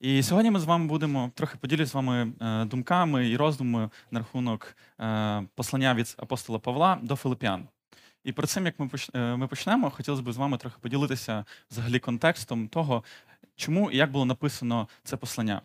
І 0.00 0.22
сьогодні 0.22 0.50
ми 0.50 0.60
з 0.60 0.64
вами 0.64 0.86
будемо 0.86 1.30
трохи 1.34 1.58
поділюсь 1.58 1.88
з 1.88 1.94
вами 1.94 2.32
е, 2.40 2.64
думками 2.64 3.30
і 3.30 3.36
роздумами 3.36 3.90
на 4.10 4.18
рахунок 4.18 4.76
е, 5.00 5.42
послання 5.54 5.94
від 5.94 6.14
апостола 6.18 6.58
Павла 6.58 6.98
до 7.02 7.16
Филип'ян. 7.16 7.68
І 8.24 8.32
перед 8.32 8.50
цим, 8.50 8.66
як 8.66 8.78
ми 8.78 8.90
е, 9.14 9.46
почнемо, 9.50 9.90
хотілося 9.90 10.22
б 10.22 10.32
з 10.32 10.36
вами 10.36 10.58
трохи 10.58 10.76
поділитися 10.80 11.44
взагалі 11.70 11.98
контекстом 11.98 12.68
того, 12.68 13.04
чому 13.56 13.90
і 13.90 13.96
як 13.96 14.10
було 14.10 14.24
написано 14.24 14.88
це 15.04 15.16
послання. 15.16 15.62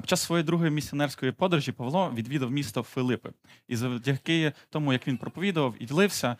Під 0.00 0.08
час 0.08 0.22
своєї 0.22 0.44
другої 0.44 0.70
місіонерської 0.70 1.32
подорожі 1.32 1.72
Павло 1.72 2.12
відвідав 2.14 2.50
місто 2.50 2.82
Филипи. 2.82 3.30
І 3.68 3.76
завдяки 3.76 4.52
тому, 4.70 4.92
як 4.92 5.08
він 5.08 5.16
проповідував 5.16 5.74
і 5.78 5.84
ділився, 5.84 6.36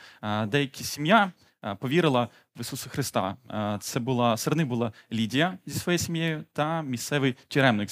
деякі 0.46 0.84
сім'я 0.84 1.32
повірила 1.80 2.28
в 2.56 2.60
Ісуса 2.60 2.90
Христа. 2.90 3.36
Е, 3.50 3.78
Це 3.80 4.00
була 4.00 4.36
серед 4.36 4.56
них 4.56 4.66
була 4.66 4.92
Лідія 5.12 5.58
зі 5.66 5.78
своєю 5.78 5.98
сім'єю 5.98 6.44
та 6.52 6.82
місцевий 6.82 7.36
тюремник 7.48 7.90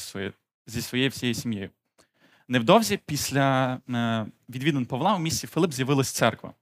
зі 0.67 0.83
своєю, 0.83 1.11
всією 1.11 1.35
сім'єю. 1.35 1.71
Невдовзі 2.49 3.01
після 3.07 3.79
е, 3.91 4.27
відвідин 4.49 4.87
Павла 4.87 5.15
у 5.15 5.19
місті 5.19 5.47
Филип 5.47 5.73
з'явилась 5.73 6.11
церква, 6.11 6.53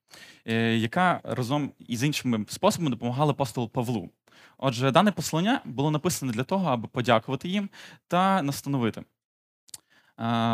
е, 0.46 0.76
яка 0.76 1.20
разом 1.24 1.72
із 1.78 2.04
іншими 2.04 2.44
способами 2.48 2.90
допомагала 2.90 3.30
апостолу 3.30 3.68
Павлу. 3.68 4.10
Отже, 4.58 4.90
дане 4.90 5.12
послання 5.12 5.60
було 5.64 5.90
написане 5.90 6.32
для 6.32 6.44
того, 6.44 6.70
аби 6.70 6.88
подякувати 6.88 7.48
їм 7.48 7.68
та 8.08 8.42
настановити. 8.42 9.02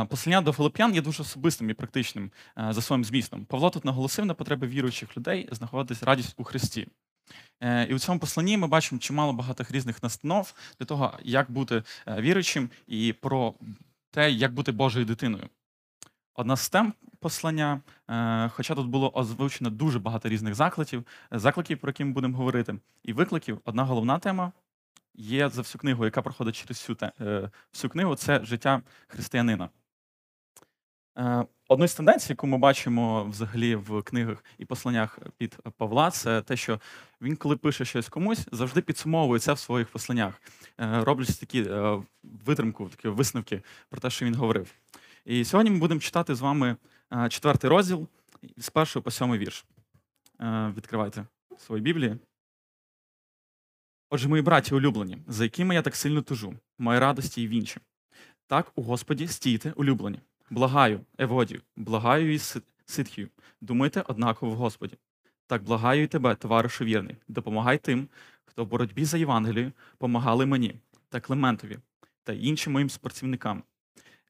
Послання 0.08 0.40
до 0.40 0.52
Филип'ян 0.52 0.94
є 0.94 1.02
дуже 1.02 1.22
особистим 1.22 1.70
і 1.70 1.74
практичним 1.74 2.30
е, 2.58 2.72
за 2.72 2.82
своїм 2.82 3.04
змістом. 3.04 3.44
Павло 3.44 3.70
тут 3.70 3.84
наголосив 3.84 4.26
на 4.26 4.34
потреби 4.34 4.66
віруючих 4.66 5.16
людей 5.16 5.48
знаходити 5.52 6.06
радість 6.06 6.34
у 6.36 6.44
Христі. 6.44 6.88
Е, 7.60 7.86
І 7.90 7.94
у 7.94 7.98
цьому 7.98 8.18
посланні 8.18 8.56
ми 8.56 8.66
бачимо 8.66 8.98
чимало 8.98 9.32
багатих 9.32 9.70
різних 9.70 10.02
настанов 10.02 10.54
для 10.78 10.86
того, 10.86 11.18
як 11.22 11.50
бути 11.50 11.82
е, 12.08 12.20
віруючим, 12.20 12.70
і 12.86 13.12
про 13.12 13.54
те, 14.10 14.30
як 14.30 14.54
бути 14.54 14.72
Божою 14.72 15.04
дитиною. 15.04 15.48
Одна 16.34 16.56
з 16.56 16.68
тем 16.68 16.92
послання, 17.20 17.80
хоча 18.50 18.74
тут 18.74 18.86
було 18.86 19.10
озвучено 19.14 19.70
дуже 19.70 19.98
багато 19.98 20.28
різних 20.28 20.54
закликів, 20.54 21.06
закликів, 21.30 21.78
про 21.78 21.90
які 21.90 22.04
ми 22.04 22.12
будемо 22.12 22.36
говорити, 22.36 22.74
і 23.02 23.12
викликів, 23.12 23.60
одна 23.64 23.84
головна 23.84 24.18
тема 24.18 24.52
є 25.16 25.48
за 25.48 25.62
всю 25.62 25.80
книгу, 25.80 26.04
яка 26.04 26.22
проходить 26.22 26.56
через 26.56 26.76
всю, 26.76 26.96
е, 27.20 27.50
всю 27.72 27.90
книгу, 27.90 28.14
це 28.14 28.44
життя 28.44 28.82
християнина. 29.08 29.68
Е, 31.18 31.46
Одну 31.68 31.88
з 31.88 31.94
тенденцій, 31.94 32.32
яку 32.32 32.46
ми 32.46 32.58
бачимо 32.58 33.24
взагалі 33.24 33.74
в 33.74 34.02
книгах 34.02 34.44
і 34.58 34.64
посланнях 34.64 35.18
від 35.40 35.56
Павла, 35.76 36.10
це 36.10 36.42
те, 36.42 36.56
що 36.56 36.80
він, 37.20 37.36
коли 37.36 37.56
пише 37.56 37.84
щось 37.84 38.08
комусь, 38.08 38.48
завжди 38.52 38.80
підсумовує 38.80 39.40
це 39.40 39.52
в 39.52 39.58
своїх 39.58 39.88
посланнях, 39.88 40.42
е, 40.80 41.04
роблячи 41.04 41.32
такі 41.32 41.66
витримку, 42.22 42.88
такі 42.88 43.08
висновки 43.08 43.62
про 43.88 44.00
те, 44.00 44.10
що 44.10 44.26
він 44.26 44.34
говорив. 44.34 44.74
І 45.24 45.44
сьогодні 45.44 45.70
ми 45.70 45.78
будемо 45.78 46.00
читати 46.00 46.34
з 46.34 46.40
вами 46.40 46.76
четвертий 47.28 47.70
розділ 47.70 48.08
з 48.56 48.70
першого 48.70 49.02
по 49.02 49.10
сьомий 49.10 49.38
вірш. 49.38 49.64
Відкривайте 50.76 51.26
свої 51.58 51.82
Біблії. 51.82 52.18
Отже, 54.10 54.28
мої 54.28 54.42
браті 54.42 54.74
улюблені, 54.74 55.18
за 55.28 55.44
якими 55.44 55.74
я 55.74 55.82
так 55.82 55.96
сильно 55.96 56.22
тужу, 56.22 56.54
мої 56.78 56.98
радості 57.00 57.42
і 57.42 57.48
вінчі. 57.48 57.80
Так 58.46 58.72
у 58.74 58.82
Господі 58.82 59.28
стійте 59.28 59.72
улюблені. 59.76 60.18
Благаю, 60.50 61.00
Еводію, 61.18 61.60
благаю 61.76 62.34
і 62.34 62.38
Си- 62.38 62.62
Ситхію. 62.84 63.28
Думайте 63.60 64.00
однаково 64.08 64.52
в 64.52 64.56
Господі. 64.56 64.96
Так 65.46 65.62
благаю 65.62 66.02
і 66.02 66.06
тебе, 66.06 66.34
товаришу 66.34 66.84
вірний. 66.84 67.16
Допомагай 67.28 67.78
тим, 67.78 68.08
хто 68.44 68.64
в 68.64 68.68
боротьбі 68.68 69.04
за 69.04 69.18
Євангелією 69.18 69.72
помагали 69.98 70.46
мені 70.46 70.74
та 71.08 71.20
Клементові 71.20 71.78
та 72.24 72.32
іншим 72.32 72.72
моїм 72.72 72.90
спортівникам, 72.90 73.62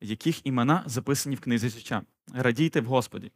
яких 0.00 0.46
імена 0.46 0.82
записані 0.86 1.36
в 1.36 1.40
книзі 1.40 1.68
життя. 1.68 2.02
Радійте 2.34 2.80
в 2.80 2.84
Господі. 2.84 3.32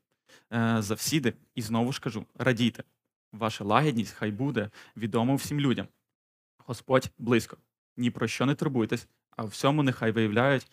Е, 0.52 0.76
Завсіди, 0.82 1.32
і 1.54 1.62
знову 1.62 1.92
ж 1.92 2.00
кажу, 2.00 2.26
радійте. 2.38 2.84
Ваша 3.32 3.64
лагідність 3.64 4.12
хай 4.14 4.30
буде 4.30 4.70
відома 4.96 5.34
всім 5.34 5.60
людям. 5.60 5.86
Господь 6.66 7.10
близько. 7.18 7.56
Ні 7.96 8.10
про 8.10 8.28
що 8.28 8.46
не 8.46 8.54
турбуйтесь, 8.54 9.08
а 9.36 9.44
всьому 9.44 9.82
нехай 9.82 10.12
виявляють 10.12 10.70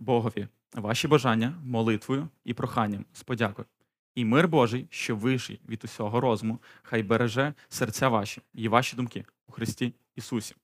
Богові 0.00 0.48
ваші 0.74 1.08
бажання 1.08 1.54
молитвою 1.64 2.28
і 2.44 2.54
проханням 2.54 3.04
з 3.12 3.22
подякою. 3.22 3.66
І 4.14 4.24
мир 4.24 4.48
Божий, 4.48 4.86
що 4.90 5.16
вищий 5.16 5.60
від 5.68 5.84
усього 5.84 6.20
розуму, 6.20 6.58
хай 6.82 7.02
береже 7.02 7.54
серця 7.68 8.08
ваші 8.08 8.42
і 8.54 8.68
ваші 8.68 8.96
думки 8.96 9.24
у 9.46 9.52
Христі 9.52 9.94
Ісусі. 10.16 10.54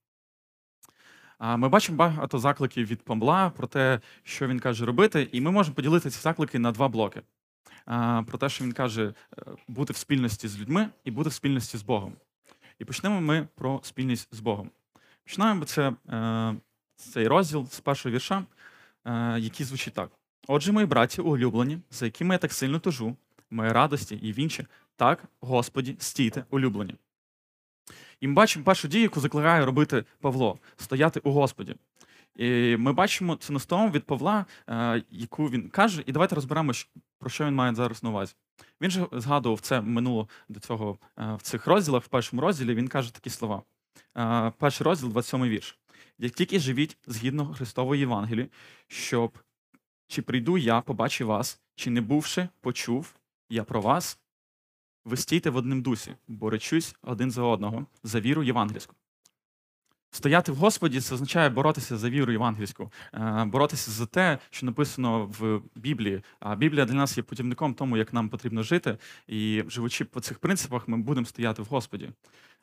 Ми 1.40 1.68
бачимо 1.68 1.98
багато 1.98 2.38
закликів 2.38 2.86
від 2.86 3.02
Павла 3.02 3.50
про 3.50 3.66
те, 3.66 4.00
що 4.22 4.46
він 4.46 4.60
каже 4.60 4.84
робити, 4.84 5.28
і 5.32 5.40
ми 5.40 5.50
можемо 5.50 5.74
поділити 5.74 6.10
ці 6.10 6.20
заклики 6.20 6.58
на 6.58 6.72
два 6.72 6.88
блоки. 6.88 7.22
Про 8.26 8.38
те, 8.38 8.48
що 8.48 8.64
він 8.64 8.72
каже 8.72 9.14
е, 9.38 9.42
бути 9.68 9.92
в 9.92 9.96
спільності 9.96 10.48
з 10.48 10.60
людьми 10.60 10.88
і 11.04 11.10
бути 11.10 11.28
в 11.28 11.32
спільності 11.32 11.78
з 11.78 11.82
Богом. 11.82 12.12
І 12.78 12.84
почнемо 12.84 13.20
ми 13.20 13.48
про 13.54 13.80
спільність 13.82 14.34
з 14.34 14.40
Богом. 14.40 14.70
Починаємо 15.24 15.64
це, 15.64 15.92
е, 16.08 16.54
цей 16.96 17.28
розділ 17.28 17.66
з 17.66 17.80
першого 17.80 18.14
вірша, 18.14 18.44
е, 19.04 19.38
який 19.40 19.66
звучить 19.66 19.94
так: 19.94 20.10
Отже, 20.48 20.72
мої 20.72 20.86
браті 20.86 21.20
улюблені, 21.20 21.78
за 21.90 22.04
якими 22.04 22.34
я 22.34 22.38
так 22.38 22.52
сильно 22.52 22.78
тужу, 22.78 23.16
мої 23.50 23.72
радості 23.72 24.14
і 24.22 24.32
вінчі, 24.32 24.66
так, 24.96 25.24
Господі, 25.40 25.96
стійте 25.98 26.44
улюблені. 26.50 26.94
І 28.20 28.28
ми 28.28 28.34
бачимо 28.34 28.64
першу 28.64 28.88
дію, 28.88 29.02
яку 29.02 29.20
закликає 29.20 29.64
робити 29.64 30.04
Павло 30.20 30.58
стояти 30.76 31.20
у 31.20 31.30
Господі. 31.30 31.76
І 32.36 32.76
ми 32.76 32.92
бачимо 32.92 33.36
цю 33.36 33.52
настанову 33.52 33.90
від 33.90 34.04
Павла, 34.04 34.46
е, 34.68 35.02
яку 35.10 35.50
він 35.50 35.68
каже, 35.68 36.02
і 36.06 36.12
давайте 36.12 36.34
розберемо, 36.34 36.72
про 37.18 37.30
що 37.30 37.44
він 37.44 37.54
має 37.54 37.74
зараз 37.74 38.02
на 38.02 38.10
увазі. 38.10 38.34
Він 38.80 38.90
же 38.90 39.06
згадував 39.12 39.60
це 39.60 39.80
минуло 39.80 40.28
до 40.48 40.60
цього 40.60 40.98
е, 41.18 41.34
в 41.34 41.42
цих 41.42 41.66
розділах, 41.66 42.04
в 42.04 42.08
першому 42.08 42.42
розділі 42.42 42.74
він 42.74 42.88
каже 42.88 43.14
такі 43.14 43.30
слова. 43.30 43.62
Е, 44.16 44.52
Перший 44.58 44.84
розділ, 44.84 45.08
27 45.08 45.44
вірш. 45.44 45.78
Як 46.18 46.32
тільки 46.32 46.58
живіть 46.58 46.98
згідно 47.06 47.54
Христової 47.54 48.00
Євангелії, 48.00 48.50
щоб 48.88 49.38
чи 50.08 50.22
прийду 50.22 50.58
я, 50.58 50.80
побачу 50.80 51.26
вас, 51.26 51.60
чи 51.74 51.90
не 51.90 52.00
бувши, 52.00 52.48
почув 52.60 53.14
я 53.50 53.64
про 53.64 53.80
вас, 53.80 54.18
ви 55.04 55.16
стійте 55.16 55.50
в 55.50 55.56
одним 55.56 55.82
дусі, 55.82 56.14
бо 56.28 56.50
речусь 56.50 56.94
один 57.02 57.30
за 57.30 57.42
одного 57.42 57.86
за 58.02 58.20
віру 58.20 58.42
євангельську. 58.42 58.94
Стояти 60.10 60.52
в 60.52 60.56
Господі 60.56 61.00
це 61.00 61.14
означає 61.14 61.48
боротися 61.48 61.96
за 61.96 62.10
віру 62.10 62.32
євангельську, 62.32 62.92
е, 63.14 63.44
боротися 63.44 63.90
за 63.90 64.06
те, 64.06 64.38
що 64.50 64.66
написано 64.66 65.30
в 65.38 65.60
Біблії. 65.74 66.22
А 66.40 66.56
Біблія 66.56 66.84
для 66.84 66.94
нас 66.94 67.16
є 67.16 67.22
путівником 67.22 67.74
тому, 67.74 67.96
як 67.96 68.12
нам 68.12 68.28
потрібно 68.28 68.62
жити, 68.62 68.98
і 69.26 69.64
живучи 69.68 70.04
по 70.04 70.20
цих 70.20 70.38
принципах, 70.38 70.88
ми 70.88 70.96
будемо 70.96 71.26
стояти 71.26 71.62
в 71.62 71.64
Господі. 71.64 72.10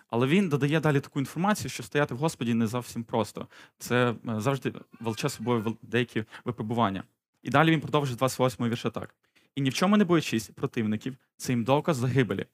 Але 0.09 0.27
він 0.27 0.49
додає 0.49 0.79
далі 0.79 0.99
таку 0.99 1.19
інформацію, 1.19 1.69
що 1.69 1.83
стояти 1.83 2.13
в 2.13 2.17
Господі 2.17 2.53
не 2.53 2.67
зовсім 2.67 3.03
просто. 3.03 3.47
Це 3.79 4.09
е, 4.11 4.15
завжди 4.37 4.73
волче 4.99 5.29
собою 5.29 5.77
деякі 5.81 6.23
випробування. 6.45 7.03
І 7.43 7.49
далі 7.49 7.71
він 7.71 7.81
продовжує 7.81 8.17
28 8.17 8.69
вірша 8.69 8.89
так. 8.89 9.15
І 9.55 9.61
ні 9.61 9.69
в 9.69 9.73
чому 9.73 9.97
не 9.97 10.05
боячись 10.05 10.49
противників, 10.49 11.17
це 11.37 11.51
їм 11.51 11.63
доказ 11.63 11.97
загибелі. 11.97 12.45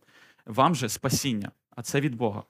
Вам 0.46 0.76
же 0.76 0.90
спасіння, 0.90 1.52
а 1.76 1.84
це 1.84 2.02
від 2.02 2.16
Бога. 2.16 2.44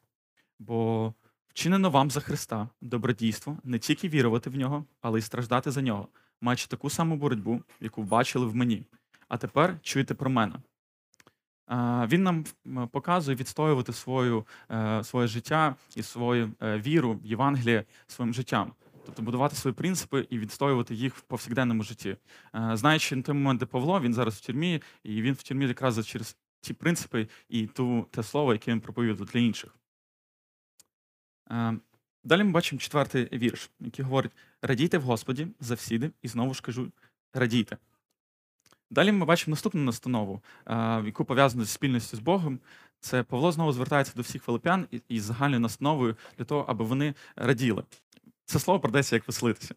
Бо 0.60 1.14
вчинено 1.50 1.90
вам 1.90 2.12
за 2.12 2.20
Христа 2.20 2.70
добродійство 2.82 3.58
не 3.64 3.80
тільки 3.80 4.10
вірувати 4.10 4.50
в 4.50 4.56
нього, 4.56 4.86
але 5.02 5.20
й 5.20 5.22
страждати 5.22 5.72
за 5.72 5.82
нього, 5.82 6.08
маючи 6.42 6.68
таку 6.68 6.90
саму 6.90 7.18
боротьбу, 7.18 7.62
яку 7.82 8.04
бачили 8.04 8.46
в 8.46 8.56
мені. 8.56 8.86
А 9.28 9.38
тепер 9.38 9.78
чуєте 9.82 10.14
про 10.14 10.30
мене. 10.30 10.56
Він 12.08 12.24
нам 12.24 12.46
показує 12.92 13.38
відстоювати 13.38 13.94
свою, 13.94 14.48
е, 14.72 15.04
своє 15.04 15.28
життя 15.28 15.76
і 15.96 16.04
свою 16.04 16.52
е, 16.62 16.78
віру 16.78 17.20
в 17.24 17.26
Євангеліє 17.26 17.84
своїм 18.08 18.34
життям. 18.34 18.74
Тобто 19.06 19.22
будувати 19.22 19.56
свої 19.56 19.74
принципи 19.74 20.28
і 20.30 20.40
відстоювати 20.40 20.96
їх 20.96 21.16
в 21.16 21.22
повсякденному 21.22 21.84
житті. 21.84 22.18
Е, 22.56 22.72
Знаючи 22.74 23.16
на 23.16 23.22
той 23.22 23.36
момент, 23.36 23.60
де 23.60 23.66
Павло, 23.66 24.00
він 24.00 24.14
зараз 24.14 24.36
в 24.36 24.46
тюрмі, 24.46 24.82
і 25.04 25.22
він 25.22 25.34
в 25.34 25.44
тюрмі 25.44 25.68
якраз 25.68 26.08
через 26.08 26.38
ті 26.62 26.74
принципи 26.74 27.28
і 27.50 27.68
ту, 27.68 28.06
те 28.12 28.24
слово, 28.24 28.54
яке 28.54 28.72
він 28.72 28.82
проповідував 28.82 29.30
для 29.30 29.40
інших. 29.40 29.79
Е, 31.52 31.74
Далі 32.24 32.44
ми 32.44 32.52
бачимо 32.52 32.80
четвертий 32.80 33.30
вірш, 33.34 33.70
який 33.80 34.06
говорить: 34.06 34.32
радійте 34.62 34.98
в 34.98 35.02
Господі 35.02 35.48
завсіди, 35.60 36.12
і 36.22 36.28
знову 36.28 36.54
ж 36.54 36.62
кажу, 36.62 36.92
радійте. 37.34 37.78
Далі 38.92 39.12
ми 39.12 39.26
бачимо 39.26 39.52
наступну 39.52 39.82
настанову, 39.82 40.42
е, 40.66 41.04
яку 41.06 41.26
пов'язану 41.26 41.66
з 41.66 41.70
спільністю 41.70 42.18
з 42.18 42.20
Богом. 42.20 42.60
Це 43.00 43.24
Павло 43.24 43.52
знову 43.52 43.72
звертається 43.72 44.14
до 44.16 44.22
всіх 44.22 44.44
филип'ян 44.44 44.88
із 45.10 45.24
загальною 45.24 45.60
настановою 45.60 46.16
для 46.38 46.46
того, 46.46 46.66
аби 46.68 46.86
вони 46.86 47.14
раділи. 47.36 47.84
Це 48.46 48.60
слово 48.60 48.80
продається 48.80 49.16
як 49.16 49.28
веселитися. 49.28 49.76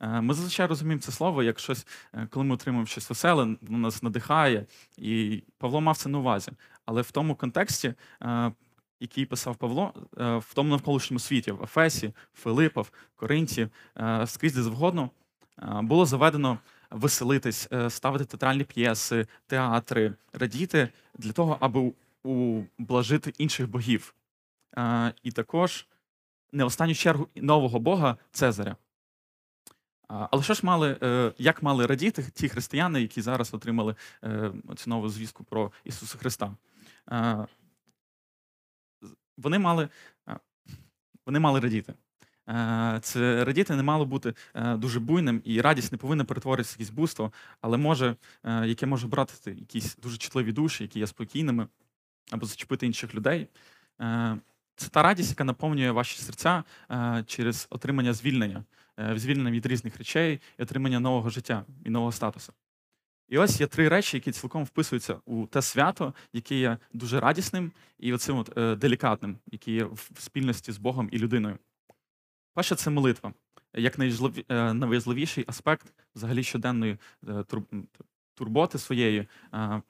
Е, 0.00 0.20
Ми 0.20 0.34
зазвичай 0.34 0.66
розуміємо 0.66 1.00
це 1.02 1.12
слово 1.12 1.42
як 1.42 1.58
щось, 1.58 1.86
е, 2.14 2.28
коли 2.30 2.44
ми 2.44 2.54
отримуємо 2.54 2.86
щось 2.86 3.08
веселе, 3.08 3.56
воно 3.62 3.78
нас 3.78 4.02
надихає, 4.02 4.66
і 4.96 5.42
Павло 5.58 5.80
мав 5.80 5.96
це 5.96 6.08
на 6.08 6.18
увазі. 6.18 6.52
Але 6.86 7.02
в 7.02 7.10
тому 7.10 7.34
контексті, 7.34 7.94
який 9.02 9.26
писав 9.26 9.56
Павло, 9.56 9.92
е, 10.18 10.36
в 10.36 10.54
тому 10.54 10.70
навколишньому 10.70 11.18
світі, 11.18 11.52
в 11.52 11.62
Ефесі, 11.62 12.12
Филиппах, 12.34 12.92
Коринті, 13.16 13.68
е, 13.96 14.26
скрізь 14.26 14.54
де 14.54 14.62
завгодно, 14.62 15.10
е, 15.58 15.80
було 15.82 16.06
заведено 16.06 16.58
веселитись, 16.90 17.68
ставити 17.88 18.24
театральні 18.24 18.64
п'єси, 18.64 19.26
театри, 19.46 20.14
радіти 20.32 20.88
для 21.18 21.32
того, 21.32 21.56
аби 21.60 21.92
ублажити 22.78 23.32
інших 23.38 23.70
богів. 23.70 24.14
І 25.22 25.32
також 25.32 25.86
не 26.52 26.64
в 26.64 26.66
останню 26.66 26.94
чергу 26.94 27.28
нового 27.34 27.78
Бога 27.78 28.16
Цезаря. 28.32 28.76
Але 30.08 30.42
що 30.42 30.54
ж 30.54 30.60
мали, 30.66 30.96
як 31.38 31.62
мали 31.62 31.86
радіти 31.86 32.24
ті 32.34 32.48
християни, 32.48 33.02
які 33.02 33.22
зараз 33.22 33.54
отримали 33.54 33.94
цю 34.76 34.90
нову 34.90 35.08
звістку 35.08 35.44
про 35.44 35.72
Ісуса 35.84 36.18
Христа? 36.18 36.56
Вони 39.42 39.58
мали, 39.58 39.88
е, 40.28 40.36
вони 41.26 41.38
мали 41.38 41.60
радіти. 41.60 41.94
Е, 42.48 42.98
Це 43.02 43.44
радіти 43.44 43.76
не 43.76 43.82
мало 43.82 44.06
бути 44.06 44.34
е, 44.54 44.76
дуже 44.76 45.00
буйним, 45.00 45.42
і 45.44 45.60
радість 45.60 45.92
не 45.92 45.98
повинна 45.98 46.24
перетворитися 46.24 46.76
в 46.76 46.80
якесь 46.80 46.94
буйство, 46.94 47.32
але 47.60 47.76
може, 47.76 48.16
яке 48.44 48.86
може 48.86 49.06
брати 49.06 49.50
якісь 49.50 49.96
дуже 49.96 50.16
чутливі 50.16 50.52
душі, 50.52 50.84
які 50.84 50.98
є 50.98 51.06
спокійними, 51.06 51.66
або 52.30 52.46
зачепити 52.46 52.86
інших 52.86 53.14
людей. 53.14 53.48
Це 54.76 54.88
та 54.90 55.02
радість, 55.02 55.30
яка 55.30 55.44
наповнює 55.44 55.90
ваші 55.90 56.22
серця 56.22 56.64
через 57.26 57.66
отримання 57.70 58.12
звільнення, 58.12 58.64
звільнення 59.14 59.50
від 59.50 59.66
різних 59.66 59.98
речей 59.98 60.40
і 60.58 60.62
отримання 60.62 61.00
нового 61.00 61.30
життя 61.30 61.64
і 61.84 61.90
нового 61.90 62.12
статусу. 62.12 62.52
І 63.32 63.38
ось 63.38 63.60
є 63.60 63.66
три 63.66 63.88
речі, 63.88 64.16
які 64.16 64.32
цілком 64.32 64.64
вписуються 64.64 65.20
у 65.24 65.46
те 65.46 65.62
свято, 65.62 66.14
яке 66.32 66.54
є 66.54 66.78
дуже 66.92 67.20
радісним 67.20 67.72
і 67.98 68.12
оцим 68.12 68.36
от, 68.36 68.58
е, 68.58 68.76
делікатним, 68.76 69.38
яке 69.46 69.72
є 69.72 69.84
в 69.84 70.10
спільності 70.18 70.72
з 70.72 70.78
Богом 70.78 71.08
і 71.12 71.18
людиною. 71.18 71.58
Перше 72.54 72.74
це 72.74 72.90
молитва, 72.90 73.32
як 73.74 73.98
е, 73.98 74.74
найважливіший 74.74 75.44
аспект 75.46 75.92
взагалі 76.14 76.42
щоденної 76.42 76.92
е, 77.28 77.32
тур- 77.32 77.84
турботи 78.34 78.78
своєї, 78.78 79.28
е, 79.54 79.82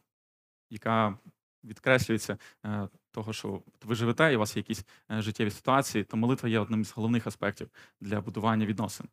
яка 0.71 1.19
відкреслюється 1.65 2.39
е, 2.67 2.89
того, 3.11 3.33
що 3.33 3.63
ви 3.85 3.95
живете, 3.95 4.33
і 4.33 4.37
у 4.37 4.39
вас 4.39 4.57
є 4.57 4.61
якісь 4.61 4.85
е, 5.11 5.23
життєві 5.23 5.51
ситуації, 5.51 6.05
то 6.05 6.17
молитва 6.17 6.49
є 6.49 6.59
одним 6.59 6.85
з 6.85 6.93
головних 6.93 7.27
аспектів 7.27 7.71
для 8.01 8.21
будування 8.21 8.67
відносин. 8.67 9.09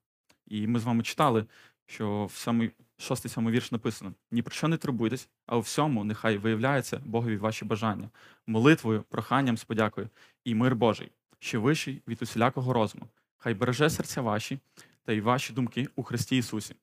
І 0.47 0.67
ми 0.67 0.79
з 0.79 0.83
вами 0.83 1.03
читали, 1.03 1.45
що 1.85 2.25
в 2.25 2.31
самий 2.31 2.71
шостий 2.99 3.31
сьомий 3.31 3.53
вірш 3.53 3.71
написано: 3.71 4.13
ні 4.31 4.41
про 4.41 4.51
що 4.51 4.67
не 4.67 4.77
турбуйтесь, 4.77 5.29
а 5.45 5.57
у 5.57 5.59
всьому 5.59 6.03
нехай 6.03 6.37
виявляється 6.37 7.01
Богові 7.05 7.37
ваші 7.37 7.65
бажання, 7.65 8.09
молитвою, 8.47 9.03
проханням 9.09 9.57
з 9.57 9.63
подякою 9.63 10.09
і 10.43 10.55
мир 10.55 10.75
Божий, 10.75 11.11
що 11.39 11.61
вищий 11.61 12.01
від 12.07 12.21
усілякого 12.21 12.73
розуму. 12.73 13.07
Хай 13.37 13.53
береже 13.53 13.89
серця 13.89 14.21
ваші 14.21 14.59
та 15.03 15.13
й 15.13 15.21
ваші 15.21 15.53
думки 15.53 15.87
у 15.95 16.03
Христі 16.03 16.37
Ісусі. 16.37 16.75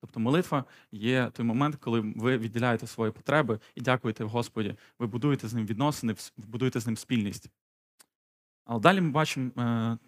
Тобто 0.00 0.20
молитва 0.20 0.64
є 0.92 1.30
той 1.30 1.46
момент, 1.46 1.76
коли 1.76 2.00
ви 2.00 2.38
відділяєте 2.38 2.86
свої 2.86 3.12
потреби 3.12 3.60
і 3.74 3.80
дякуєте 3.80 4.24
Господі. 4.24 4.76
Ви 4.98 5.06
будуєте 5.06 5.48
з 5.48 5.54
ним 5.54 5.66
відносини, 5.66 6.14
будуєте 6.36 6.80
з 6.80 6.86
ним 6.86 6.96
спільність. 6.96 7.50
Але 8.64 8.80
далі 8.80 9.00
ми 9.00 9.10
бачимо 9.10 9.50
е, 9.58 9.98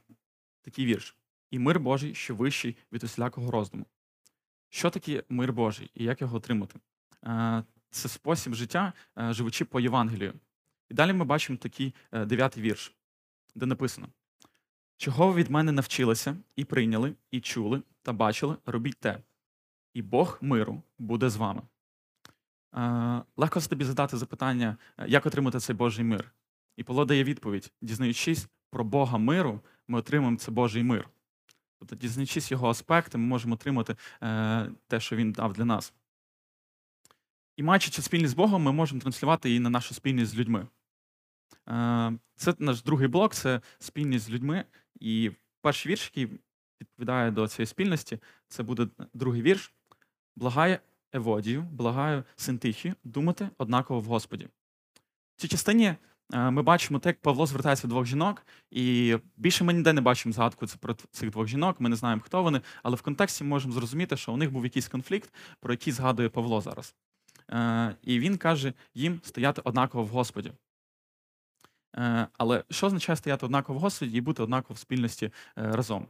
такий 0.62 0.86
вірш: 0.86 1.16
і 1.50 1.58
мир 1.58 1.80
Божий, 1.80 2.14
що 2.14 2.34
вищий 2.34 2.76
від 2.92 3.04
усілякого 3.04 3.50
роздуму. 3.50 3.86
Що 4.68 4.90
таке 4.90 5.22
мир 5.28 5.52
Божий 5.52 5.90
і 5.94 6.04
як 6.04 6.20
його 6.20 6.36
отримати? 6.36 6.78
Е, 7.24 7.62
це 7.90 8.08
спосіб 8.08 8.54
життя, 8.54 8.92
е, 9.18 9.32
живучи 9.32 9.64
по 9.64 9.80
Євангелію. 9.80 10.34
І 10.88 10.94
далі 10.94 11.12
ми 11.12 11.24
бачимо 11.24 11.58
такий 11.58 11.94
е, 12.12 12.24
дев'ятий 12.24 12.62
вірш, 12.62 12.94
де 13.54 13.66
написано: 13.66 14.08
Чого 14.96 15.28
ви 15.28 15.34
від 15.34 15.50
мене 15.50 15.72
навчилися 15.72 16.36
і 16.56 16.64
прийняли, 16.64 17.14
і 17.30 17.40
чули, 17.40 17.82
та 18.02 18.12
бачили, 18.12 18.56
робіть 18.66 18.96
те, 18.96 19.18
і 19.94 20.02
Бог 20.02 20.38
миру 20.40 20.82
буде 20.98 21.30
з 21.30 21.36
вами. 21.36 21.62
Легко 23.36 23.60
собі 23.60 23.84
задати 23.84 24.16
запитання, 24.16 24.76
як 25.06 25.26
отримати 25.26 25.58
цей 25.58 25.76
Божий 25.76 26.04
мир. 26.04 26.32
І 26.76 26.82
Павло 26.82 27.04
дає 27.04 27.24
відповідь: 27.24 27.72
дізнаючись 27.82 28.48
про 28.70 28.84
Бога 28.84 29.18
миру, 29.18 29.60
ми 29.88 29.98
отримуємо 29.98 30.36
цей 30.36 30.54
Божий 30.54 30.82
мир. 30.82 31.08
Тобто, 31.78 31.96
дізнаючись 31.96 32.50
його 32.50 32.68
аспекти, 32.68 33.18
ми 33.18 33.24
можемо 33.24 33.54
отримати 33.54 33.96
е, 34.22 34.70
те, 34.86 35.00
що 35.00 35.16
він 35.16 35.32
дав 35.32 35.52
для 35.52 35.64
нас. 35.64 35.92
І 37.56 37.62
маючи 37.62 38.02
спільність 38.02 38.32
з 38.32 38.36
Богом, 38.36 38.62
ми 38.62 38.72
можемо 38.72 39.00
транслювати 39.00 39.48
її 39.48 39.60
на 39.60 39.70
нашу 39.70 39.94
спільність 39.94 40.32
з 40.32 40.36
людьми. 40.36 40.66
Е, 41.68 42.18
Це 42.36 42.54
наш 42.58 42.82
другий 42.82 43.08
блок 43.08 43.34
це 43.34 43.60
спільність 43.78 44.24
з 44.24 44.30
людьми. 44.30 44.64
І 45.00 45.30
перший 45.60 45.92
вірш, 45.92 46.04
який 46.14 46.38
відповідає 46.80 47.30
до 47.30 47.48
цієї 47.48 47.66
спільності, 47.66 48.18
це 48.48 48.62
буде 48.62 48.88
другий 49.14 49.42
вірш. 49.42 49.72
Благає 50.36 50.80
Еводію, 51.12 51.62
благаю 51.62 52.24
Синтихію 52.36 52.94
думати 53.04 53.50
однаково 53.58 54.00
в 54.00 54.04
Господі. 54.04 54.48
В 55.36 55.40
цій 55.40 55.48
частині 55.48 55.94
ми 56.30 56.62
бачимо 56.62 56.98
те, 56.98 57.08
як 57.08 57.20
Павло 57.20 57.46
звертається 57.46 57.86
до 57.86 57.90
двох 57.90 58.06
жінок, 58.06 58.46
і 58.70 59.16
більше 59.36 59.64
ми 59.64 59.72
ніде 59.72 59.92
не 59.92 60.00
бачимо 60.00 60.32
згадку 60.32 60.66
про 60.80 60.94
цих 61.10 61.30
двох 61.30 61.46
жінок, 61.46 61.80
ми 61.80 61.88
не 61.88 61.96
знаємо, 61.96 62.22
хто 62.24 62.42
вони, 62.42 62.60
але 62.82 62.96
в 62.96 63.02
контексті 63.02 63.44
ми 63.44 63.50
можемо 63.50 63.74
зрозуміти, 63.74 64.16
що 64.16 64.32
у 64.32 64.36
них 64.36 64.52
був 64.52 64.64
якийсь 64.64 64.88
конфлікт, 64.88 65.34
про 65.60 65.72
який 65.72 65.92
згадує 65.92 66.28
Павло 66.28 66.60
зараз. 66.60 66.94
Е, 67.50 67.96
І 68.02 68.18
він 68.18 68.36
каже 68.38 68.72
їм 68.94 69.20
стояти 69.24 69.62
однаково 69.64 70.04
в 70.04 70.08
Господі. 70.08 70.52
Е, 71.96 72.28
Але 72.38 72.64
що 72.70 72.86
означає 72.86 73.16
стояти 73.16 73.46
однаково 73.46 73.78
в 73.78 73.82
Господі 73.82 74.16
і 74.16 74.20
бути 74.20 74.42
однаково 74.42 74.74
в 74.74 74.78
спільності 74.78 75.26
е, 75.26 75.32
разом? 75.56 76.06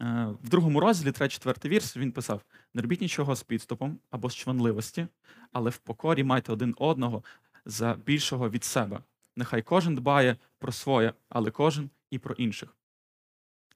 Е, 0.00 0.26
В 0.42 0.48
другому 0.48 0.80
розділі, 0.80 1.10
3-4 1.10 1.68
вірш, 1.68 1.96
він 1.96 2.12
писав: 2.12 2.42
не 2.74 2.82
робіть 2.82 3.00
нічого 3.00 3.34
з 3.36 3.42
підступом 3.42 3.98
або 4.10 4.30
з 4.30 4.34
чванливості, 4.34 5.06
але 5.52 5.70
в 5.70 5.78
покорі 5.78 6.24
майте 6.24 6.52
один 6.52 6.74
одного 6.78 7.24
за 7.64 7.94
більшого 7.94 8.50
від 8.50 8.64
себе. 8.64 9.00
Нехай 9.36 9.62
кожен 9.62 9.94
дбає 9.94 10.36
про 10.58 10.72
своє, 10.72 11.14
але 11.28 11.50
кожен 11.50 11.90
і 12.10 12.18
про 12.18 12.34
інших. 12.34 12.76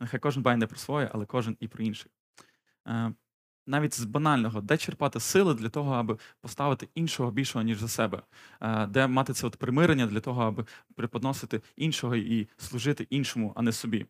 Нехай 0.01 0.21
кожен 0.21 0.43
дбає 0.43 0.57
не 0.57 0.67
про 0.67 0.79
своє, 0.79 1.11
але 1.13 1.27
кожен 1.27 1.57
і 1.61 1.69
про 1.69 1.85
інших. 1.85 2.13
Е, 2.89 3.15
Навіть 3.67 3.95
з 3.95 4.05
банального, 4.05 4.61
де 4.61 4.77
черпати 4.77 5.21
сили 5.21 5.55
для 5.55 5.69
того, 5.69 5.95
аби 5.95 6.19
поставити 6.41 6.89
іншого 6.95 7.31
більшого, 7.31 7.63
ніж 7.63 7.79
за 7.79 7.89
себе, 7.89 8.23
Е, 8.61 8.87
де 8.87 9.07
мати 9.07 9.33
це 9.33 9.47
от 9.47 9.57
примирення 9.57 10.07
для 10.07 10.21
того, 10.21 10.43
аби 10.43 10.67
преподносити 10.95 11.63
іншого 11.77 12.17
і 12.17 12.49
служити 12.57 13.07
іншому, 13.11 13.53
а 13.57 13.63
не 13.63 13.73
собі. 13.73 14.07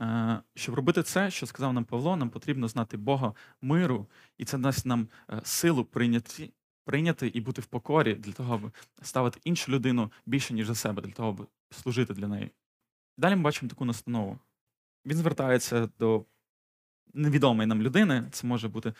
Е, 0.00 0.40
Щоб 0.54 0.74
робити 0.74 1.02
це, 1.02 1.30
що 1.30 1.46
сказав 1.46 1.72
нам 1.72 1.84
Павло, 1.84 2.16
нам 2.16 2.30
потрібно 2.30 2.68
знати 2.68 2.96
Бога 2.96 3.34
миру, 3.62 4.06
і 4.38 4.44
це 4.44 4.58
дасть 4.58 4.86
нам 4.86 5.08
силу 5.44 5.84
прийняти, 5.84 6.52
прийняти 6.86 7.26
і 7.26 7.40
бути 7.40 7.60
в 7.60 7.66
покорі 7.66 8.14
для 8.14 8.32
того, 8.32 8.54
аби 8.54 8.70
ставити 9.02 9.40
іншу 9.44 9.72
людину 9.72 10.12
більше, 10.26 10.54
ніж 10.54 10.66
за 10.66 10.74
себе, 10.74 11.02
для 11.02 11.12
того, 11.12 11.28
аби 11.28 11.46
служити 11.70 12.14
для 12.14 12.28
неї. 12.28 12.50
Далі 13.18 13.36
ми 13.36 13.42
бачимо 13.42 13.68
таку 13.68 13.84
настанову. 13.84 14.38
Він 15.06 15.16
звертається 15.16 15.88
до 15.98 16.24
невідомої 17.14 17.66
нам 17.66 17.82
людини, 17.82 18.24
це 18.30 18.46
може 18.46 18.68
бути 18.68 18.92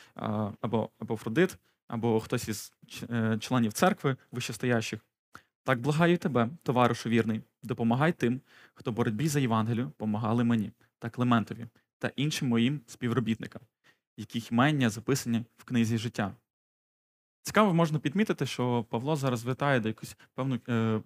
або, 0.60 0.90
або 0.98 1.14
Афродит, 1.14 1.58
або 1.88 2.20
хтось 2.20 2.48
із 2.48 2.72
е, 3.10 3.38
членів 3.40 3.72
церкви 3.72 4.16
вищестоящих. 4.32 5.00
Так 5.64 5.80
благаю 5.80 6.18
тебе, 6.18 6.48
товаришу 6.62 7.08
вірний, 7.08 7.42
допомагай 7.62 8.12
тим, 8.12 8.40
хто 8.74 8.90
в 8.90 8.94
боротьбі 8.94 9.28
за 9.28 9.40
Євангелію 9.40 9.90
помагали 9.96 10.44
мені 10.44 10.72
та 10.98 11.10
Клементові 11.10 11.66
та 11.98 12.10
іншим 12.16 12.48
моїм 12.48 12.80
співробітникам, 12.86 13.62
яких 14.16 14.52
імення 14.52 14.90
записані 14.90 15.44
в 15.56 15.64
книзі 15.64 15.98
життя. 15.98 16.34
Цікаво, 17.46 17.74
можна 17.74 17.98
підмітити, 17.98 18.46
що 18.46 18.84
Павло 18.90 19.16
зараз 19.16 19.40
звертає 19.40 19.80
до 19.80 19.88
якусь 19.88 20.16
певну 20.34 20.58
е, 20.68 21.00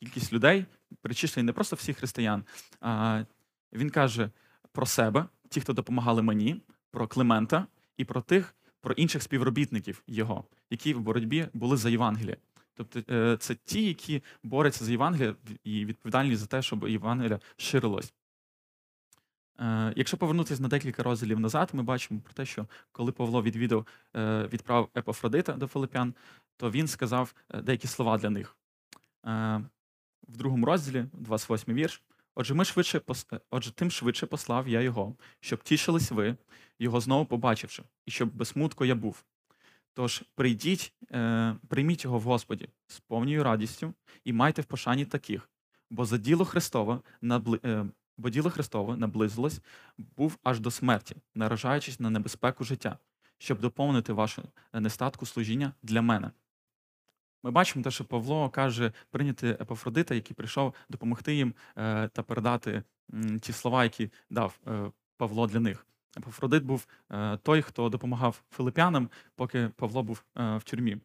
кількість 0.00 0.32
людей, 0.32 0.64
перечислені 1.02 1.46
не 1.46 1.52
просто 1.52 1.76
всіх 1.76 1.96
християн, 1.96 2.44
а 2.80 3.22
він 3.72 3.90
каже 3.90 4.30
про 4.72 4.86
себе, 4.86 5.26
ті, 5.48 5.60
хто 5.60 5.72
допомагали 5.72 6.22
мені, 6.22 6.62
про 6.90 7.08
Климента 7.08 7.66
і 7.96 8.04
про 8.04 8.20
тих, 8.20 8.54
про 8.80 8.94
інших 8.94 9.22
співробітників 9.22 10.02
його, 10.06 10.44
які 10.70 10.94
в 10.94 11.00
боротьбі 11.00 11.48
були 11.52 11.76
за 11.76 11.90
Євангеліє. 11.90 12.36
Тобто 12.74 13.02
е, 13.10 13.36
це 13.40 13.54
ті, 13.54 13.86
які 13.86 14.22
борються 14.42 14.84
за 14.84 14.90
Євангеліє 14.90 15.34
і 15.64 15.84
відповідальні 15.84 16.36
за 16.36 16.46
те, 16.46 16.62
щоб 16.62 16.88
Євангелія 16.88 17.40
ширилось. 17.56 18.12
Е, 19.60 19.92
Якщо 19.96 20.16
повернутися 20.16 20.62
на 20.62 20.68
декілька 20.68 21.02
розділів 21.02 21.40
назад, 21.40 21.70
ми 21.72 21.82
бачимо 21.82 22.20
про 22.24 22.32
те, 22.32 22.46
що 22.46 22.66
коли 22.92 23.12
Павло 23.12 23.42
відвідав, 23.42 23.86
е, 24.16 24.48
відправив 24.52 24.88
Епофродита 24.96 25.52
до 25.52 25.66
Филипян, 25.66 26.14
то 26.56 26.70
він 26.70 26.88
сказав 26.88 27.34
е, 27.50 27.62
деякі 27.62 27.86
слова 27.88 28.18
для 28.18 28.30
них. 28.30 28.56
В 30.28 30.36
другому 30.38 30.66
розділі, 30.66 31.04
28 31.12 31.74
вірш. 31.74 32.02
Отже, 32.34 32.54
ми 32.54 32.64
швидше 32.64 33.00
отже, 33.50 33.72
тим 33.74 33.90
швидше 33.90 34.26
послав 34.26 34.68
я 34.68 34.80
його, 34.80 35.14
щоб 35.40 35.62
тішились 35.62 36.10
ви, 36.10 36.36
його 36.78 37.00
знову 37.00 37.26
побачивши, 37.26 37.82
і 38.06 38.10
щоб 38.10 38.34
без 38.34 38.48
смутку 38.48 38.84
я 38.84 38.94
був. 38.94 39.24
Тож 39.94 40.22
прийдіть, 40.34 40.92
прийміть 41.68 42.04
його 42.04 42.18
в 42.18 42.22
Господі 42.22 42.68
з 42.86 43.00
повною 43.00 43.44
радістю 43.44 43.94
і 44.24 44.32
майте 44.32 44.62
в 44.62 44.64
пошані 44.64 45.04
таких, 45.04 45.50
Бо 45.90 46.04
за 46.04 46.18
діло 46.18 46.44
Христове 46.44 47.00
бо 48.18 48.30
діло 48.30 48.50
Христове 48.50 48.96
наблизилось, 48.96 49.60
був 49.98 50.38
аж 50.42 50.60
до 50.60 50.70
смерті, 50.70 51.16
наражаючись 51.34 52.00
на 52.00 52.10
небезпеку 52.10 52.64
життя, 52.64 52.98
щоб 53.38 53.60
доповнити 53.60 54.12
вашу 54.12 54.42
нестатку 54.72 55.26
служіння 55.26 55.72
для 55.82 56.02
мене. 56.02 56.30
Ми 57.42 57.50
бачимо 57.50 57.82
те, 57.82 57.90
що 57.90 58.04
Павло 58.04 58.50
каже 58.50 58.92
прийняти 59.10 59.48
Епафродита, 59.48 60.14
який 60.14 60.34
прийшов 60.34 60.74
допомогти 60.88 61.34
їм 61.34 61.54
е, 61.76 62.08
та 62.08 62.22
передати 62.22 62.82
ті 63.40 63.52
слова, 63.52 63.84
які 63.84 64.10
дав 64.30 64.58
е, 64.66 64.90
Павло 65.16 65.46
для 65.46 65.60
них. 65.60 65.86
Епафродит 66.16 66.64
був 66.64 66.86
е, 67.10 67.36
той, 67.36 67.62
хто 67.62 67.88
допомагав 67.88 68.42
филип'янам, 68.50 69.10
поки 69.34 69.68
Павло 69.76 70.02
був 70.02 70.24
е, 70.38 70.56
в 70.56 70.62
тюрмі. 70.64 70.98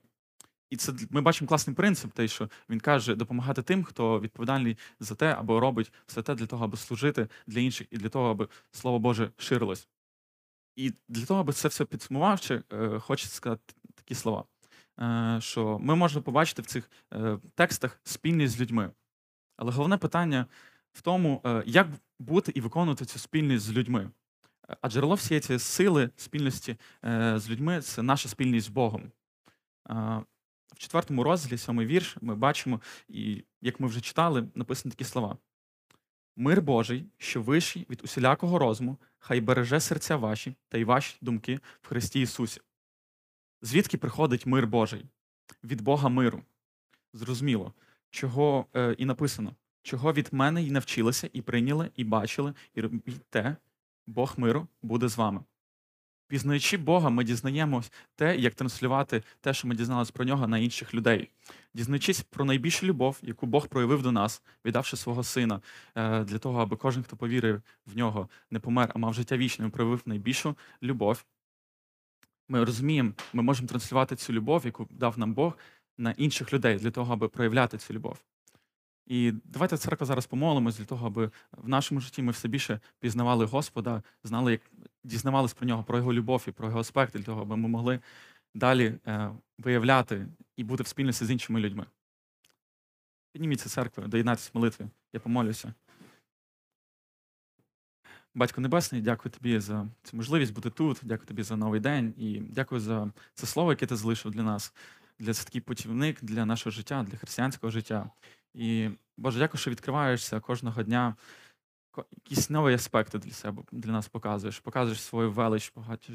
І 0.71 0.77
це 0.77 0.93
ми 1.09 1.21
бачимо 1.21 1.47
класний 1.47 1.75
принцип, 1.75 2.13
той, 2.13 2.27
що 2.27 2.49
він 2.69 2.79
каже 2.79 3.15
допомагати 3.15 3.61
тим, 3.61 3.83
хто 3.83 4.19
відповідальний 4.19 4.77
за 4.99 5.15
те 5.15 5.33
або 5.33 5.59
робить 5.59 5.91
все 6.07 6.21
те 6.21 6.35
для 6.35 6.45
того, 6.45 6.65
аби 6.65 6.77
служити 6.77 7.27
для 7.47 7.59
інших 7.59 7.87
і 7.91 7.97
для 7.97 8.09
того, 8.09 8.29
аби 8.29 8.47
слово 8.71 8.99
Боже 8.99 9.31
ширилось. 9.37 9.87
І 10.75 10.93
для 11.09 11.25
того, 11.25 11.39
аби 11.39 11.53
це 11.53 11.67
все 11.67 11.85
підсумувавши, 11.85 12.63
е, 12.73 12.99
хочеться 12.99 13.35
сказати 13.35 13.73
такі 13.95 14.15
слова, 14.15 14.43
е, 14.99 15.37
що 15.41 15.79
ми 15.79 15.95
можемо 15.95 16.23
побачити 16.23 16.61
в 16.61 16.65
цих 16.65 16.91
е, 17.13 17.37
текстах 17.55 17.99
спільність 18.03 18.53
з 18.53 18.61
людьми. 18.61 18.91
Але 19.57 19.71
головне 19.71 19.97
питання 19.97 20.45
в 20.93 21.01
тому, 21.01 21.63
як 21.65 21.87
бути 22.19 22.51
і 22.55 22.61
виконувати 22.61 23.05
цю 23.05 23.19
спільність 23.19 23.65
з 23.65 23.71
людьми. 23.71 24.09
А 24.81 24.89
джерело 24.89 25.15
всієї 25.15 25.41
цієї 25.41 25.59
сили 25.59 26.09
спільності 26.15 26.77
з 27.35 27.49
людьми 27.49 27.81
це 27.81 28.03
наша 28.03 28.29
спільність 28.29 28.67
з 28.67 28.69
Богом. 28.69 29.11
В 30.75 30.79
четвертому 30.79 31.23
розділі, 31.23 31.57
сьомий 31.57 31.85
вірш, 31.85 32.17
ми 32.21 32.35
бачимо, 32.35 32.81
і 33.07 33.43
як 33.61 33.79
ми 33.79 33.87
вже 33.87 34.01
читали, 34.01 34.47
написані 34.55 34.91
такі 34.91 35.03
слова: 35.03 35.37
Мир 36.35 36.61
Божий, 36.61 37.05
що 37.17 37.41
вищий 37.41 37.85
від 37.89 38.01
усілякого 38.03 38.59
розуму, 38.59 38.97
хай 39.19 39.41
береже 39.41 39.79
серця 39.79 40.15
ваші 40.15 40.55
та 40.69 40.77
й 40.77 40.83
ваші 40.83 41.17
думки 41.21 41.59
в 41.81 41.87
Христі 41.87 42.21
Ісусі. 42.21 42.61
Звідки 43.61 43.97
приходить 43.97 44.45
мир 44.45 44.67
Божий? 44.67 45.05
Від 45.63 45.81
Бога 45.81 46.09
миру. 46.09 46.43
Зрозуміло, 47.13 47.73
чого 48.09 48.65
е, 48.75 48.95
і 48.97 49.05
написано, 49.05 49.55
чого 49.81 50.13
від 50.13 50.29
мене 50.31 50.63
і 50.63 50.71
навчилися, 50.71 51.29
і 51.33 51.41
прийняли, 51.41 51.91
і 51.95 52.03
бачили, 52.03 52.53
і 52.73 52.81
робіть 52.81 53.25
те, 53.29 53.55
Бог 54.07 54.33
миру 54.37 54.67
буде 54.81 55.07
з 55.07 55.17
вами. 55.17 55.43
Пізнаючи 56.31 56.77
Бога, 56.77 57.09
ми 57.09 57.23
дізнаємось 57.23 57.91
те, 58.15 58.37
як 58.37 58.53
транслювати 58.53 59.23
те, 59.41 59.53
що 59.53 59.67
ми 59.67 59.75
дізналися 59.75 60.11
про 60.11 60.25
нього 60.25 60.47
на 60.47 60.57
інших 60.57 60.93
людей. 60.93 61.29
Дізнаючись 61.73 62.21
про 62.21 62.45
найбільшу 62.45 62.85
любов, 62.85 63.19
яку 63.21 63.45
Бог 63.45 63.67
проявив 63.67 64.01
до 64.01 64.11
нас, 64.11 64.41
віддавши 64.65 64.97
свого 64.97 65.23
сина 65.23 65.61
е, 65.95 66.23
для 66.23 66.37
того, 66.37 66.61
аби 66.61 66.77
кожен, 66.77 67.03
хто 67.03 67.15
повірив 67.15 67.61
в 67.85 67.97
нього, 67.97 68.29
не 68.51 68.59
помер, 68.59 68.91
а 68.95 68.99
мав 68.99 69.13
життя 69.13 69.37
вічне, 69.37 69.69
проявив 69.69 70.01
найбільшу 70.05 70.55
любов. 70.83 71.25
Ми 72.49 72.63
розуміємо, 72.63 73.11
ми 73.33 73.43
можемо 73.43 73.67
транслювати 73.67 74.15
цю 74.15 74.33
любов, 74.33 74.65
яку 74.65 74.87
дав 74.89 75.19
нам 75.19 75.33
Бог, 75.33 75.57
на 75.97 76.11
інших 76.11 76.53
людей 76.53 76.77
для 76.77 76.91
того, 76.91 77.13
аби 77.13 77.27
проявляти 77.27 77.77
цю 77.77 77.93
любов. 77.93 78.23
І 79.11 79.33
давайте 79.43 79.77
церква 79.77 80.07
зараз 80.07 80.25
помолимось 80.25 80.77
для 80.77 80.85
того, 80.85 81.07
аби 81.07 81.31
в 81.51 81.69
нашому 81.69 82.01
житті 82.01 82.21
ми 82.21 82.31
все 82.31 82.47
більше 82.47 82.79
пізнавали 82.99 83.45
Господа, 83.45 84.03
знали, 84.23 84.51
як 84.51 84.61
дізнавались 85.03 85.53
про 85.53 85.67
нього, 85.67 85.83
про 85.83 85.97
його 85.97 86.13
любов 86.13 86.45
і 86.47 86.51
про 86.51 86.67
його 86.67 86.79
аспекти, 86.79 87.19
для 87.19 87.25
того, 87.25 87.41
аби 87.41 87.57
ми 87.57 87.67
могли 87.67 87.99
далі 88.55 88.99
е, 89.07 89.31
виявляти 89.57 90.27
і 90.57 90.63
бути 90.63 90.83
в 90.83 90.87
спільності 90.87 91.25
з 91.25 91.31
іншими 91.31 91.59
людьми. 91.59 91.85
Підніміться 93.31 93.69
церкви, 93.69 94.07
доєднайтесь 94.07 94.51
в 94.53 94.57
молитві, 94.57 94.85
я 95.13 95.19
помолюся. 95.19 95.73
Батько 98.33 98.61
Небесний, 98.61 99.01
дякую 99.01 99.31
тобі 99.31 99.59
за 99.59 99.87
цю 100.03 100.17
можливість 100.17 100.53
бути 100.53 100.69
тут. 100.69 100.99
Дякую 101.03 101.27
тобі 101.27 101.43
за 101.43 101.55
новий 101.55 101.79
день 101.79 102.13
і 102.17 102.39
дякую 102.39 102.81
за 102.81 103.11
це 103.33 103.47
слово, 103.47 103.71
яке 103.71 103.85
ти 103.85 103.95
залишив 103.95 104.31
для 104.31 104.43
нас, 104.43 104.73
для 105.19 105.33
це 105.33 105.43
такий 105.43 105.61
путівник 105.61 106.17
для 106.21 106.45
нашого 106.45 106.71
життя, 106.71 107.03
для 107.03 107.17
християнського 107.17 107.71
життя. 107.71 108.09
І 108.53 108.89
Боже, 109.17 109.39
дякую, 109.39 109.59
що 109.61 109.71
відкриваєшся 109.71 110.39
кожного 110.39 110.83
дня. 110.83 111.15
Якісь 112.11 112.49
нові 112.49 112.73
аспекти 112.73 113.17
для 113.17 113.31
себе 113.31 113.63
для 113.71 113.91
нас 113.91 114.07
показуєш, 114.07 114.59
показуєш 114.59 115.01
свою 115.01 115.31
велич, 115.31 115.73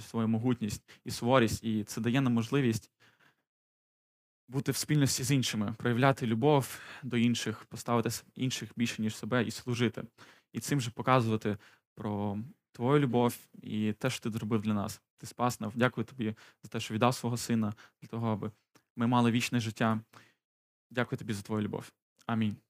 свою 0.08 0.28
могутність 0.28 0.82
і 1.04 1.10
суворість, 1.10 1.64
і 1.64 1.84
це 1.84 2.00
дає 2.00 2.20
нам 2.20 2.32
можливість 2.32 2.90
бути 4.48 4.72
в 4.72 4.76
спільності 4.76 5.24
з 5.24 5.30
іншими, 5.30 5.74
проявляти 5.78 6.26
любов 6.26 6.80
до 7.02 7.16
інших, 7.16 7.64
поставити 7.64 8.10
інших 8.34 8.70
більше, 8.76 9.02
ніж 9.02 9.16
себе, 9.16 9.44
і 9.44 9.50
служити. 9.50 10.02
І 10.52 10.60
цим 10.60 10.80
же 10.80 10.90
показувати 10.90 11.56
про 11.94 12.38
твою 12.72 13.00
любов 13.00 13.38
і 13.62 13.92
те, 13.92 14.10
що 14.10 14.22
ти 14.22 14.30
зробив 14.30 14.62
для 14.62 14.74
нас. 14.74 15.02
Ти 15.18 15.26
спас 15.26 15.60
нас. 15.60 15.72
Дякую 15.74 16.04
тобі 16.04 16.34
за 16.62 16.68
те, 16.68 16.80
що 16.80 16.94
віддав 16.94 17.14
свого 17.14 17.36
сина 17.36 17.74
для 18.02 18.08
того, 18.08 18.28
аби 18.28 18.50
ми 18.96 19.06
мали 19.06 19.30
вічне 19.30 19.60
життя. 19.60 20.00
Дякую 20.90 21.18
тобі 21.18 21.32
за 21.32 21.42
твою 21.42 21.62
любов. 21.62 21.92
Amén. 22.26 22.65